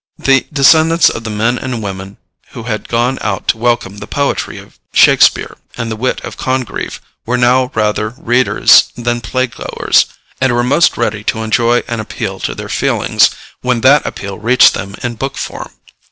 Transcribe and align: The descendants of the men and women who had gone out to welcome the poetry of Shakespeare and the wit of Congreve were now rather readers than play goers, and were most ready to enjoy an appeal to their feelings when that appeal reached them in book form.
The 0.17 0.47
descendants 0.51 1.11
of 1.11 1.25
the 1.25 1.29
men 1.29 1.59
and 1.59 1.83
women 1.83 2.17
who 2.53 2.63
had 2.63 2.87
gone 2.89 3.19
out 3.21 3.47
to 3.49 3.59
welcome 3.59 3.99
the 3.99 4.07
poetry 4.07 4.57
of 4.57 4.79
Shakespeare 4.91 5.55
and 5.77 5.91
the 5.91 5.95
wit 5.95 6.19
of 6.21 6.37
Congreve 6.37 6.99
were 7.23 7.37
now 7.37 7.69
rather 7.75 8.15
readers 8.17 8.91
than 8.95 9.21
play 9.21 9.45
goers, 9.45 10.07
and 10.41 10.53
were 10.55 10.63
most 10.63 10.97
ready 10.97 11.23
to 11.25 11.43
enjoy 11.43 11.83
an 11.87 11.99
appeal 11.99 12.39
to 12.39 12.55
their 12.55 12.67
feelings 12.67 13.29
when 13.61 13.81
that 13.81 14.03
appeal 14.03 14.39
reached 14.39 14.73
them 14.73 14.95
in 15.03 15.17
book 15.17 15.37
form. 15.37 15.69